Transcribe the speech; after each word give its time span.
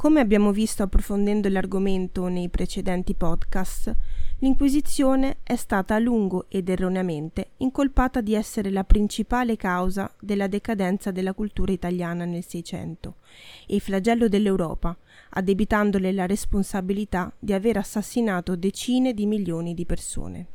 Come 0.00 0.20
abbiamo 0.20 0.50
visto 0.50 0.82
approfondendo 0.82 1.50
l'argomento 1.50 2.26
nei 2.28 2.48
precedenti 2.48 3.12
podcast, 3.12 3.94
l'Inquisizione 4.38 5.40
è 5.42 5.56
stata 5.56 5.94
a 5.94 5.98
lungo 5.98 6.46
ed 6.48 6.70
erroneamente 6.70 7.50
incolpata 7.58 8.22
di 8.22 8.32
essere 8.32 8.70
la 8.70 8.84
principale 8.84 9.56
causa 9.56 10.10
della 10.18 10.46
decadenza 10.46 11.10
della 11.10 11.34
cultura 11.34 11.72
italiana 11.72 12.24
nel 12.24 12.46
Seicento 12.46 13.16
e 13.66 13.74
il 13.74 13.82
flagello 13.82 14.28
dell'Europa, 14.28 14.96
addebitandole 15.32 16.12
la 16.12 16.24
responsabilità 16.24 17.30
di 17.38 17.52
aver 17.52 17.76
assassinato 17.76 18.56
decine 18.56 19.12
di 19.12 19.26
milioni 19.26 19.74
di 19.74 19.84
persone. 19.84 20.46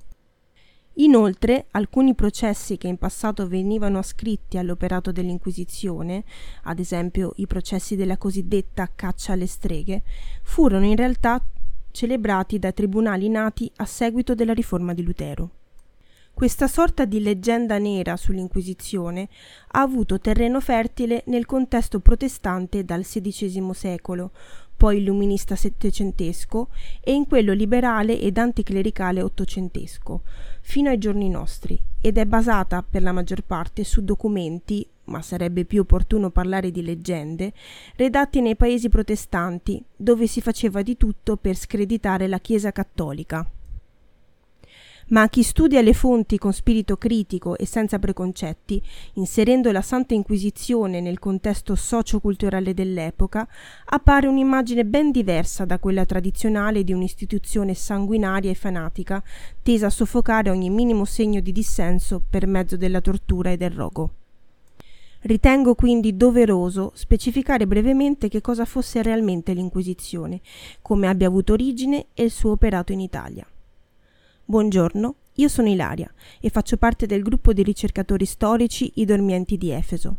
Inoltre, 0.96 1.66
alcuni 1.72 2.16
processi 2.16 2.78
che 2.78 2.88
in 2.88 2.98
passato 2.98 3.48
venivano 3.48 3.98
ascritti 3.98 4.58
all'operato 4.58 5.12
dell'Inquisizione, 5.12 6.24
ad 6.64 6.80
esempio 6.80 7.34
i 7.38 7.48
processi 7.48 7.96
della 7.98 8.18
cosiddetta 8.18 8.90
caccia 8.96 9.34
alle 9.34 9.48
streghe, 9.48 10.04
furono 10.44 10.86
in 10.86 10.96
realtà 10.96 11.44
celebrati 11.92 12.60
da 12.60 12.72
tribunali 12.72 13.28
nati 13.28 13.70
a 13.78 13.86
seguito 13.86 14.36
della 14.36 14.54
riforma 14.54 14.94
di 14.94 15.04
Lutero. 15.04 15.50
Questa 16.34 16.68
sorta 16.68 17.06
di 17.06 17.22
leggenda 17.22 17.78
nera 17.78 18.18
sull'Inquisizione 18.18 19.30
ha 19.72 19.80
avuto 19.80 20.20
terreno 20.20 20.60
fertile 20.60 21.24
nel 21.28 21.46
contesto 21.46 22.02
protestante 22.02 22.84
dal 22.84 23.04
XVI 23.04 23.74
secolo, 23.74 24.32
poi 24.76 24.98
illuminista 24.98 25.56
settecentesco 25.56 26.70
e 27.02 27.14
in 27.14 27.28
quello 27.28 27.54
liberale 27.54 28.20
ed 28.20 28.38
anticlericale 28.38 29.22
ottocentesco, 29.22 30.22
fino 30.62 30.90
ai 30.90 30.98
giorni 30.98 31.30
nostri, 31.30 31.80
ed 32.02 32.18
è 32.18 32.26
basata 32.26 32.84
per 32.84 33.02
la 33.02 33.12
maggior 33.12 33.42
parte 33.44 33.84
su 33.84 34.04
documenti, 34.04 34.88
ma 35.06 35.22
sarebbe 35.22 35.66
più 35.66 35.82
opportuno 35.82 36.30
parlare 36.30 36.72
di 36.72 36.84
leggende, 36.84 37.54
redatti 37.96 38.42
nei 38.42 38.56
paesi 38.56 38.90
protestanti, 38.90 39.84
dove 39.96 40.28
si 40.28 40.42
faceva 40.42 40.82
di 40.82 40.98
tutto 40.98 41.38
per 41.38 41.56
screditare 41.56 42.28
la 42.28 42.40
Chiesa 42.40 42.72
cattolica 42.72 43.50
ma 45.08 45.22
a 45.22 45.30
chi 45.30 45.44
studia 45.44 45.82
le 45.82 45.94
fonti 45.94 46.38
con 46.38 46.54
spirito 46.54 46.98
critico 46.98 47.58
e 47.58 47.66
senza 47.66 48.00
preconcetti, 48.00 48.82
inserendo 49.14 49.72
la 49.72 49.82
Santa 49.82 50.14
Inquisizione 50.14 51.02
nel 51.02 51.20
contesto 51.20 51.76
socioculturale 51.76 52.74
dell'epoca, 52.74 53.48
appare 53.86 54.28
un'immagine 54.28 54.86
ben 54.86 55.12
diversa 55.12 55.66
da 55.66 55.78
quella 55.78 56.06
tradizionale 56.06 56.84
di 56.84 56.94
un'istituzione 56.94 57.74
sanguinaria 57.74 58.50
e 58.50 58.56
fanatica, 58.56 59.24
tesa 59.62 59.88
a 59.88 59.92
soffocare 59.92 60.50
ogni 60.50 60.70
minimo 60.70 61.06
segno 61.06 61.40
di 61.40 61.52
dissenso 61.52 62.22
per 62.28 62.48
mezzo 62.48 62.78
della 62.78 63.02
tortura 63.02 63.52
e 63.52 63.58
del 63.58 63.72
rogo. 63.72 64.10
Ritengo 65.22 65.74
quindi 65.74 66.16
doveroso 66.16 66.92
specificare 66.94 67.66
brevemente 67.66 68.28
che 68.28 68.42
cosa 68.42 68.64
fosse 68.64 69.02
realmente 69.02 69.54
l'Inquisizione, 69.54 70.40
come 70.84 71.08
abbia 71.08 71.28
avuto 71.28 71.54
origine 71.54 72.08
e 72.14 72.26
il 72.26 72.32
suo 72.32 72.52
operato 72.52 72.92
in 72.92 73.00
Italia. 73.00 73.48
Buongiorno, 74.48 75.16
io 75.38 75.48
sono 75.48 75.70
Ilaria 75.70 76.08
e 76.40 76.52
faccio 76.52 76.78
parte 76.78 77.08
del 77.08 77.24
gruppo 77.24 77.52
di 77.52 77.64
ricercatori 77.64 78.26
storici 78.26 78.92
I 78.98 79.06
Dormienti 79.06 79.58
di 79.58 79.72
Efeso. 79.72 80.18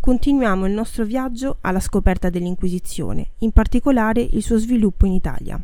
Continuiamo 0.00 0.66
il 0.66 0.72
nostro 0.72 1.04
viaggio 1.04 1.58
alla 1.60 1.78
scoperta 1.78 2.30
dell'Inquisizione, 2.30 3.34
in 3.38 3.52
particolare 3.52 4.22
il 4.22 4.42
suo 4.42 4.58
sviluppo 4.58 5.06
in 5.06 5.12
Italia. 5.12 5.62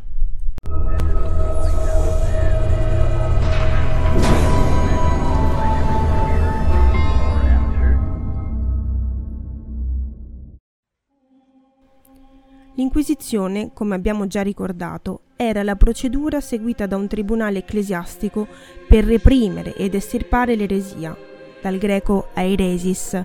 L'Inquisizione, 12.77 13.71
come 13.73 13.95
abbiamo 13.95 14.27
già 14.27 14.43
ricordato, 14.43 15.21
era 15.35 15.63
la 15.63 15.75
procedura 15.75 16.39
seguita 16.39 16.85
da 16.85 16.95
un 16.95 17.07
tribunale 17.07 17.59
ecclesiastico 17.59 18.47
per 18.87 19.03
reprimere 19.03 19.73
ed 19.73 19.95
estirpare 19.95 20.55
l'eresia, 20.55 21.17
dal 21.59 21.79
greco 21.79 22.27
aeresis, 22.35 23.19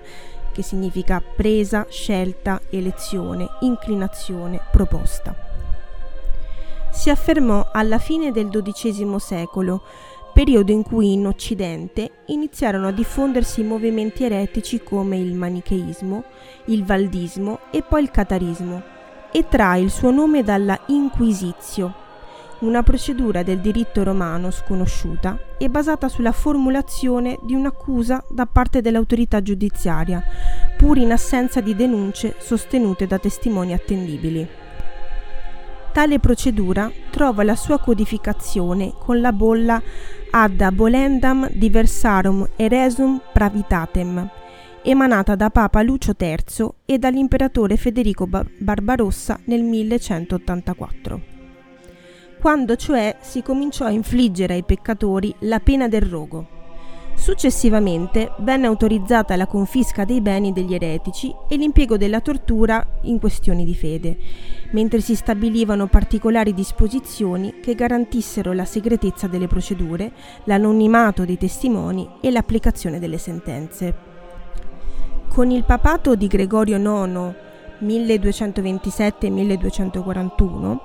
che 0.51 0.63
significa 0.63 1.21
presa, 1.21 1.85
scelta, 1.87 2.61
elezione, 2.71 3.47
inclinazione, 3.59 4.59
proposta. 4.71 5.35
Si 6.89 7.11
affermò 7.11 7.69
alla 7.71 7.99
fine 7.99 8.31
del 8.31 8.49
XII 8.49 9.19
secolo, 9.19 9.83
periodo 10.33 10.71
in 10.71 10.81
cui 10.81 11.13
in 11.13 11.27
Occidente 11.27 12.23
iniziarono 12.25 12.87
a 12.87 12.91
diffondersi 12.91 13.61
movimenti 13.61 14.23
eretici 14.23 14.81
come 14.81 15.19
il 15.19 15.35
manicheismo, 15.35 16.23
il 16.65 16.83
valdismo 16.83 17.59
e 17.69 17.83
poi 17.83 18.01
il 18.01 18.09
catarismo 18.09 18.92
e 19.33 19.47
trae 19.49 19.81
il 19.81 19.89
suo 19.89 20.11
nome 20.11 20.43
dalla 20.43 20.79
Inquisitio, 20.85 21.93
una 22.59 22.83
procedura 22.83 23.41
del 23.41 23.59
diritto 23.59 24.03
romano 24.03 24.51
sconosciuta 24.51 25.37
e 25.57 25.69
basata 25.69 26.07
sulla 26.07 26.31
formulazione 26.31 27.39
di 27.41 27.55
un'accusa 27.55 28.23
da 28.29 28.45
parte 28.45 28.81
dell'autorità 28.81 29.41
giudiziaria, 29.41 30.23
pur 30.77 30.97
in 30.97 31.11
assenza 31.11 31.61
di 31.61 31.75
denunce 31.75 32.35
sostenute 32.37 33.07
da 33.07 33.17
testimoni 33.17 33.73
attendibili. 33.73 34.47
Tale 35.91 36.19
procedura 36.19 36.91
trova 37.09 37.43
la 37.43 37.55
sua 37.55 37.79
codificazione 37.79 38.93
con 38.97 39.19
la 39.19 39.31
bolla 39.31 39.81
ad 40.31 40.61
abolendam 40.61 41.49
diversarum 41.51 42.47
eresum 42.55 43.19
pravitatem, 43.31 44.29
emanata 44.83 45.35
da 45.35 45.49
Papa 45.49 45.81
Lucio 45.81 46.13
III 46.17 46.67
e 46.85 46.99
dall'imperatore 46.99 47.77
Federico 47.77 48.27
Barbarossa 48.27 49.39
nel 49.45 49.63
1184, 49.63 51.21
quando 52.41 52.75
cioè 52.75 53.15
si 53.21 53.41
cominciò 53.41 53.85
a 53.85 53.91
infliggere 53.91 54.55
ai 54.55 54.63
peccatori 54.63 55.33
la 55.39 55.59
pena 55.59 55.87
del 55.87 56.01
rogo. 56.01 56.61
Successivamente 57.15 58.33
venne 58.39 58.67
autorizzata 58.67 59.35
la 59.37 59.47
confisca 59.47 60.03
dei 60.03 60.19
beni 60.19 60.51
degli 60.51 60.73
eretici 60.73 61.33
e 61.47 61.55
l'impiego 61.55 61.95
della 61.95 62.19
tortura 62.19 62.85
in 63.03 63.19
questioni 63.19 63.63
di 63.63 63.75
fede, 63.75 64.17
mentre 64.71 64.99
si 64.99 65.15
stabilivano 65.15 65.87
particolari 65.87 66.53
disposizioni 66.53 67.59
che 67.61 67.75
garantissero 67.75 68.51
la 68.51 68.65
segretezza 68.65 69.27
delle 69.27 69.47
procedure, 69.47 70.11
l'anonimato 70.45 71.23
dei 71.23 71.37
testimoni 71.37 72.09
e 72.19 72.31
l'applicazione 72.31 72.99
delle 72.99 73.17
sentenze. 73.17 74.11
Con 75.33 75.49
il 75.49 75.63
papato 75.63 76.13
di 76.13 76.27
Gregorio 76.27 76.77
IX 76.77 77.33
1227-1241, 77.83 80.77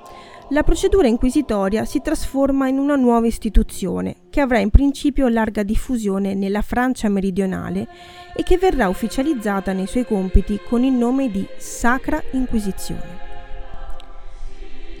la 0.49 0.63
procedura 0.63 1.07
inquisitoria 1.07 1.85
si 1.85 2.01
trasforma 2.01 2.67
in 2.67 2.79
una 2.79 2.95
nuova 2.95 3.27
istituzione 3.27 4.15
che 4.31 4.41
avrà 4.41 4.57
in 4.57 4.71
principio 4.71 5.27
larga 5.27 5.61
diffusione 5.61 6.33
nella 6.33 6.63
Francia 6.63 7.09
meridionale 7.09 7.87
e 8.35 8.41
che 8.41 8.57
verrà 8.57 8.89
ufficializzata 8.89 9.71
nei 9.71 9.85
suoi 9.85 10.07
compiti 10.07 10.59
con 10.67 10.83
il 10.83 10.93
nome 10.93 11.29
di 11.29 11.45
Sacra 11.57 12.19
Inquisizione. 12.31 13.28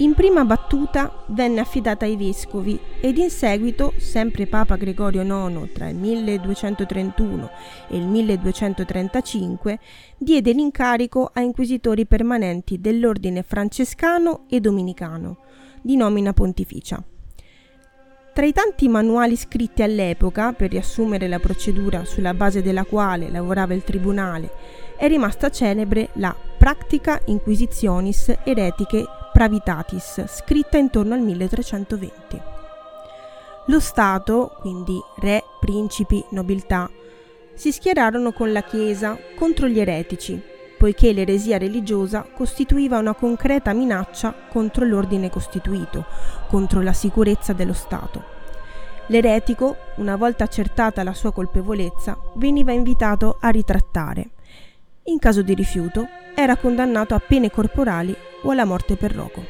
In 0.01 0.13
prima 0.13 0.45
battuta 0.45 1.25
venne 1.27 1.59
affidata 1.59 2.05
ai 2.05 2.15
vescovi 2.15 2.79
ed 3.01 3.17
in 3.17 3.29
seguito, 3.29 3.91
sempre 3.97 4.47
Papa 4.47 4.77
Gregorio 4.77 5.23
IX 5.23 5.73
tra 5.73 5.89
il 5.89 5.97
1231 5.97 7.49
e 7.89 7.97
il 7.97 8.07
1235, 8.07 9.79
diede 10.17 10.53
l'incarico 10.53 11.29
a 11.33 11.41
inquisitori 11.41 12.05
permanenti 12.05 12.79
dell'ordine 12.79 13.43
francescano 13.43 14.45
e 14.47 14.61
dominicano, 14.61 15.39
di 15.81 15.97
nomina 15.97 16.31
pontificia. 16.31 17.03
Tra 18.33 18.45
i 18.45 18.53
tanti 18.53 18.87
manuali 18.87 19.35
scritti 19.35 19.83
all'epoca 19.83 20.53
per 20.53 20.69
riassumere 20.69 21.27
la 21.27 21.39
procedura 21.39 22.05
sulla 22.05 22.33
base 22.33 22.61
della 22.61 22.85
quale 22.85 23.29
lavorava 23.29 23.73
il 23.73 23.83
tribunale, 23.83 24.49
è 24.97 25.09
rimasta 25.09 25.49
celebre 25.49 26.11
la 26.13 26.33
Practica 26.57 27.21
Inquisitionis 27.25 28.33
Eretiche 28.45 29.05
Pravitatis, 29.39 30.25
scritta 30.27 30.77
intorno 30.77 31.13
al 31.13 31.21
1320. 31.21 32.41
Lo 33.67 33.79
Stato, 33.79 34.51
quindi 34.59 34.99
re, 35.19 35.45
principi, 35.61 36.21
nobiltà, 36.31 36.89
si 37.53 37.71
schierarono 37.71 38.33
con 38.33 38.51
la 38.51 38.63
Chiesa 38.63 39.17
contro 39.37 39.69
gli 39.69 39.79
eretici, 39.79 40.37
poiché 40.77 41.13
l'eresia 41.13 41.57
religiosa 41.57 42.23
costituiva 42.23 42.97
una 42.97 43.15
concreta 43.15 43.71
minaccia 43.71 44.35
contro 44.49 44.83
l'ordine 44.83 45.29
costituito, 45.29 46.03
contro 46.49 46.81
la 46.81 46.91
sicurezza 46.91 47.53
dello 47.53 47.71
Stato. 47.71 48.21
L'eretico, 49.07 49.77
una 49.95 50.17
volta 50.17 50.43
accertata 50.43 51.01
la 51.01 51.13
sua 51.13 51.31
colpevolezza, 51.31 52.17
veniva 52.35 52.73
invitato 52.73 53.37
a 53.39 53.47
ritrattare. 53.47 54.31
In 55.09 55.17
caso 55.17 55.41
di 55.41 55.55
rifiuto, 55.55 56.07
era 56.35 56.55
condannato 56.55 57.15
a 57.15 57.19
pene 57.19 57.49
corporali 57.49 58.15
o 58.43 58.51
alla 58.51 58.63
morte 58.63 58.95
per 58.95 59.11
rogo. 59.11 59.43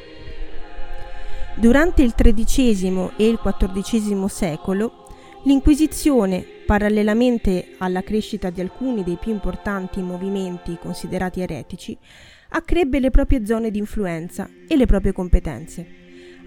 Durante 1.54 2.02
il 2.02 2.14
XIII 2.14 3.10
e 3.16 3.28
il 3.28 3.38
XIV 3.38 4.24
secolo, 4.24 5.06
l'Inquisizione, 5.44 6.42
parallelamente 6.64 7.74
alla 7.76 8.02
crescita 8.02 8.48
di 8.48 8.62
alcuni 8.62 9.04
dei 9.04 9.18
più 9.20 9.32
importanti 9.32 10.00
movimenti 10.00 10.78
considerati 10.80 11.42
eretici, 11.42 11.96
accrebbe 12.48 12.98
le 12.98 13.10
proprie 13.10 13.44
zone 13.44 13.70
di 13.70 13.78
influenza 13.78 14.48
e 14.66 14.76
le 14.76 14.86
proprie 14.86 15.12
competenze. 15.12 15.99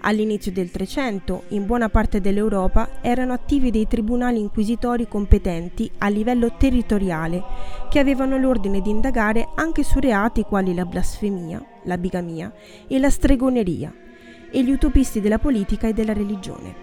All'inizio 0.06 0.52
del 0.52 0.70
Trecento, 0.70 1.44
in 1.48 1.64
buona 1.64 1.88
parte 1.88 2.20
dell'Europa 2.20 3.00
erano 3.00 3.32
attivi 3.32 3.70
dei 3.70 3.88
tribunali 3.88 4.38
inquisitori 4.38 5.08
competenti 5.08 5.90
a 5.98 6.08
livello 6.08 6.56
territoriale, 6.58 7.42
che 7.88 8.00
avevano 8.00 8.36
l'ordine 8.36 8.82
di 8.82 8.90
indagare 8.90 9.48
anche 9.54 9.82
su 9.82 9.98
reati 10.00 10.42
quali 10.42 10.74
la 10.74 10.84
blasfemia, 10.84 11.64
la 11.84 11.96
bigamia 11.96 12.52
e 12.86 12.98
la 12.98 13.08
stregoneria, 13.08 13.94
e 14.50 14.62
gli 14.62 14.70
utopisti 14.70 15.22
della 15.22 15.38
politica 15.38 15.88
e 15.88 15.94
della 15.94 16.12
religione. 16.12 16.74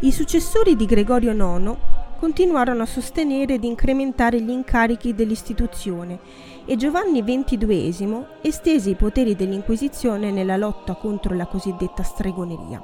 I 0.00 0.10
successori 0.10 0.74
di 0.74 0.86
Gregorio 0.86 1.30
IX 1.30 1.76
continuarono 2.18 2.82
a 2.82 2.86
sostenere 2.86 3.54
ed 3.54 3.64
incrementare 3.64 4.40
gli 4.40 4.50
incarichi 4.50 5.14
dell'istituzione 5.14 6.18
e 6.66 6.76
Giovanni 6.76 7.22
XXII 7.22 8.26
estese 8.42 8.90
i 8.90 8.96
poteri 8.96 9.36
dell'Inquisizione 9.36 10.32
nella 10.32 10.56
lotta 10.56 10.96
contro 10.96 11.34
la 11.34 11.46
cosiddetta 11.46 12.02
stregoneria. 12.02 12.82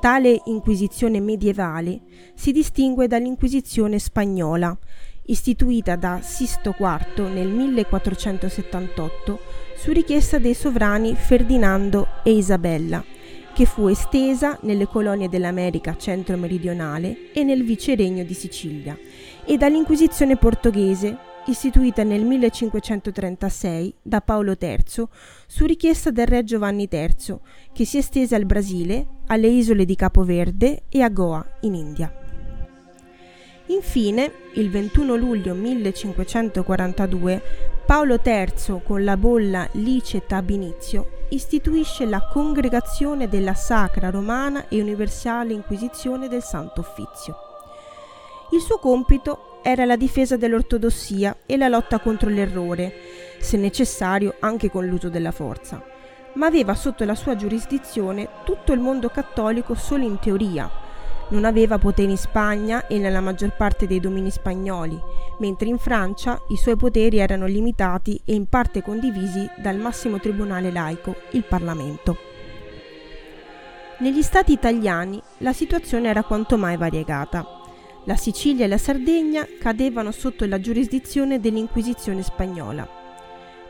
Tale 0.00 0.42
Inquisizione 0.44 1.20
medievale 1.20 2.00
si 2.34 2.52
distingue 2.52 3.08
dall'Inquisizione 3.08 3.98
spagnola, 3.98 4.76
istituita 5.24 5.96
da 5.96 6.20
Sisto 6.22 6.72
IV 6.78 7.26
nel 7.32 7.48
1478 7.48 9.40
su 9.76 9.90
richiesta 9.90 10.38
dei 10.38 10.54
sovrani 10.54 11.16
Ferdinando 11.16 12.06
e 12.22 12.30
Isabella, 12.30 13.04
che 13.52 13.64
fu 13.64 13.88
estesa 13.88 14.56
nelle 14.62 14.86
colonie 14.86 15.28
dell'America 15.28 15.96
centro-meridionale 15.96 17.32
e 17.32 17.42
nel 17.42 17.64
viceregno 17.64 18.22
di 18.22 18.34
Sicilia, 18.34 18.96
e 19.44 19.56
dall'Inquisizione 19.56 20.36
portoghese, 20.36 21.18
istituita 21.48 22.02
nel 22.02 22.24
1536 22.24 23.94
da 24.02 24.20
Paolo 24.20 24.56
III 24.58 25.06
su 25.46 25.64
richiesta 25.64 26.10
del 26.10 26.26
re 26.26 26.44
Giovanni 26.44 26.88
III, 26.90 27.38
che 27.72 27.84
si 27.84 27.98
estese 27.98 28.34
al 28.34 28.44
Brasile, 28.44 29.06
alle 29.26 29.48
isole 29.48 29.84
di 29.84 29.96
Capo 29.96 30.24
Verde 30.24 30.82
e 30.88 31.02
a 31.02 31.08
Goa, 31.08 31.44
in 31.60 31.74
India. 31.74 32.12
Infine, 33.66 34.32
il 34.54 34.70
21 34.70 35.16
luglio 35.16 35.54
1542, 35.54 37.42
Paolo 37.84 38.20
III, 38.22 38.80
con 38.82 39.04
la 39.04 39.16
bolla 39.16 39.68
Licet 39.72 40.32
ab 40.32 40.48
inizio, 40.50 41.26
istituisce 41.30 42.06
la 42.06 42.26
Congregazione 42.32 43.28
della 43.28 43.54
Sacra 43.54 44.10
Romana 44.10 44.68
e 44.68 44.80
Universale 44.80 45.52
Inquisizione 45.52 46.28
del 46.28 46.42
Santo 46.42 46.80
Uffizio. 46.80 47.47
Il 48.50 48.60
suo 48.60 48.78
compito 48.78 49.60
era 49.62 49.84
la 49.84 49.96
difesa 49.96 50.36
dell'ortodossia 50.36 51.38
e 51.44 51.56
la 51.56 51.68
lotta 51.68 51.98
contro 51.98 52.30
l'errore, 52.30 52.92
se 53.40 53.56
necessario 53.56 54.36
anche 54.40 54.70
con 54.70 54.86
l'uso 54.86 55.10
della 55.10 55.32
forza, 55.32 55.84
ma 56.34 56.46
aveva 56.46 56.74
sotto 56.74 57.04
la 57.04 57.14
sua 57.14 57.36
giurisdizione 57.36 58.28
tutto 58.44 58.72
il 58.72 58.80
mondo 58.80 59.10
cattolico 59.10 59.74
solo 59.74 60.04
in 60.04 60.18
teoria, 60.18 60.70
non 61.30 61.44
aveva 61.44 61.76
poteri 61.76 62.12
in 62.12 62.16
Spagna 62.16 62.86
e 62.86 62.98
nella 62.98 63.20
maggior 63.20 63.54
parte 63.54 63.86
dei 63.86 64.00
domini 64.00 64.30
spagnoli, 64.30 64.98
mentre 65.40 65.68
in 65.68 65.78
Francia 65.78 66.40
i 66.48 66.56
suoi 66.56 66.76
poteri 66.76 67.18
erano 67.18 67.44
limitati 67.44 68.18
e 68.24 68.32
in 68.32 68.46
parte 68.46 68.82
condivisi 68.82 69.46
dal 69.58 69.76
massimo 69.76 70.18
tribunale 70.18 70.72
laico, 70.72 71.14
il 71.32 71.44
Parlamento. 71.44 72.16
Negli 73.98 74.22
stati 74.22 74.52
italiani 74.52 75.20
la 75.38 75.52
situazione 75.52 76.08
era 76.08 76.22
quanto 76.22 76.56
mai 76.56 76.76
variegata. 76.76 77.57
La 78.04 78.16
Sicilia 78.16 78.64
e 78.64 78.68
la 78.68 78.78
Sardegna 78.78 79.46
cadevano 79.58 80.12
sotto 80.12 80.46
la 80.46 80.60
giurisdizione 80.60 81.40
dell'Inquisizione 81.40 82.22
spagnola. 82.22 82.88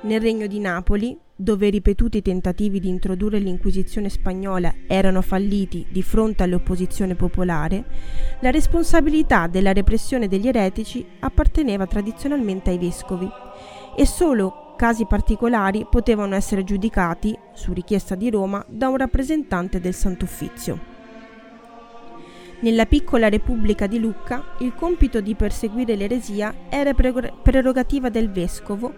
Nel 0.02 0.20
regno 0.20 0.46
di 0.46 0.60
Napoli, 0.60 1.18
dove 1.34 1.70
ripetuti 1.70 2.22
tentativi 2.22 2.78
di 2.78 2.88
introdurre 2.88 3.38
l'Inquisizione 3.38 4.08
spagnola 4.08 4.72
erano 4.86 5.22
falliti 5.22 5.86
di 5.88 6.02
fronte 6.02 6.44
all'opposizione 6.44 7.16
popolare, 7.16 7.84
la 8.40 8.50
responsabilità 8.50 9.48
della 9.48 9.72
repressione 9.72 10.28
degli 10.28 10.46
eretici 10.46 11.04
apparteneva 11.18 11.86
tradizionalmente 11.86 12.70
ai 12.70 12.78
vescovi 12.78 13.28
e 13.96 14.06
solo 14.06 14.74
casi 14.76 15.04
particolari 15.06 15.84
potevano 15.90 16.36
essere 16.36 16.62
giudicati, 16.62 17.36
su 17.52 17.72
richiesta 17.72 18.14
di 18.14 18.30
Roma, 18.30 18.64
da 18.68 18.88
un 18.88 18.98
rappresentante 18.98 19.80
del 19.80 19.94
Sant'Uffizio. 19.94 20.97
Nella 22.60 22.86
piccola 22.86 23.28
Repubblica 23.28 23.86
di 23.86 24.00
Lucca 24.00 24.56
il 24.58 24.74
compito 24.74 25.20
di 25.20 25.36
perseguire 25.36 25.94
l'eresia 25.94 26.52
era 26.68 26.92
prerogativa 26.92 28.08
del 28.08 28.32
vescovo, 28.32 28.94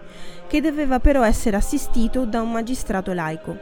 che 0.47 0.61
doveva 0.61 0.99
però 0.99 1.23
essere 1.23 1.57
assistito 1.57 2.25
da 2.25 2.41
un 2.41 2.51
magistrato 2.51 3.13
laico. 3.13 3.55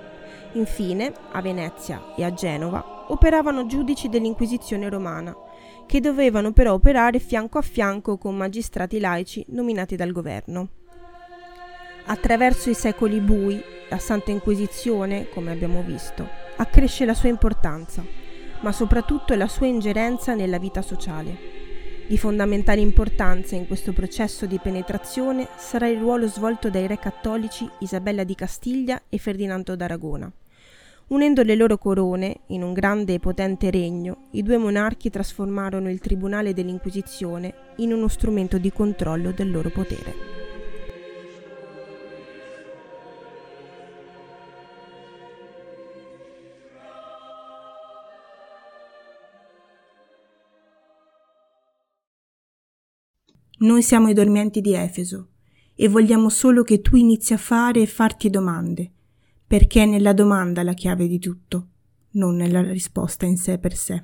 Infine, 0.53 1.11
a 1.33 1.41
Venezia 1.41 2.13
e 2.15 2.23
a 2.23 2.33
Genova 2.33 3.07
operavano 3.09 3.65
giudici 3.65 4.07
dell'Inquisizione 4.07 4.87
romana, 4.87 5.35
che 5.85 5.99
dovevano 5.99 6.53
però 6.53 6.73
operare 6.73 7.19
fianco 7.19 7.57
a 7.57 7.61
fianco 7.61 8.17
con 8.17 8.37
magistrati 8.37 9.01
laici 9.01 9.43
nominati 9.49 9.97
dal 9.97 10.13
governo. 10.13 10.69
Attraverso 12.05 12.69
i 12.69 12.73
secoli 12.73 13.19
bui, 13.19 13.61
la 13.89 13.97
Santa 13.97 14.31
Inquisizione, 14.31 15.27
come 15.27 15.51
abbiamo 15.51 15.81
visto, 15.81 16.25
accresce 16.55 17.03
la 17.03 17.13
sua 17.13 17.27
importanza 17.27 18.27
ma 18.61 18.71
soprattutto 18.71 19.33
la 19.35 19.47
sua 19.47 19.67
ingerenza 19.67 20.33
nella 20.33 20.57
vita 20.57 20.81
sociale. 20.81 21.59
Di 22.07 22.17
fondamentale 22.17 22.81
importanza 22.81 23.55
in 23.55 23.67
questo 23.67 23.93
processo 23.93 24.47
di 24.47 24.57
penetrazione 24.57 25.47
sarà 25.57 25.87
il 25.87 25.99
ruolo 25.99 26.27
svolto 26.27 26.69
dai 26.69 26.87
re 26.87 26.97
cattolici 26.97 27.69
Isabella 27.79 28.23
di 28.23 28.33
Castiglia 28.33 28.99
e 29.09 29.19
Ferdinando 29.19 29.75
d'Aragona. 29.75 30.31
Unendo 31.09 31.43
le 31.43 31.55
loro 31.55 31.77
corone 31.77 32.41
in 32.47 32.63
un 32.63 32.73
grande 32.73 33.15
e 33.15 33.19
potente 33.19 33.69
regno, 33.69 34.27
i 34.31 34.43
due 34.43 34.57
monarchi 34.57 35.09
trasformarono 35.09 35.89
il 35.89 35.99
Tribunale 35.99 36.53
dell'Inquisizione 36.53 37.53
in 37.77 37.93
uno 37.93 38.07
strumento 38.07 38.57
di 38.57 38.71
controllo 38.71 39.31
del 39.31 39.51
loro 39.51 39.69
potere. 39.69 40.38
Noi 53.61 53.83
siamo 53.83 54.07
i 54.07 54.13
dormienti 54.13 54.61
di 54.61 54.73
Efeso 54.73 55.31
e 55.75 55.89
vogliamo 55.89 56.29
solo 56.29 56.63
che 56.63 56.79
tu 56.79 56.95
inizi 56.95 57.33
a 57.33 57.37
fare 57.37 57.81
e 57.81 57.87
farti 57.87 58.29
domande, 58.29 58.89
perché 59.45 59.83
è 59.83 59.85
nella 59.85 60.13
domanda 60.13 60.63
la 60.63 60.73
chiave 60.73 61.09
di 61.09 61.19
tutto, 61.19 61.67
non 62.11 62.37
nella 62.37 62.61
risposta 62.61 63.25
in 63.25 63.35
sé 63.35 63.57
per 63.57 63.75
sé. 63.75 64.01